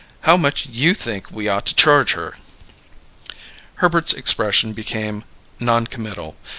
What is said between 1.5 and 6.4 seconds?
to charge her?" Herbert's expression became noncommittal.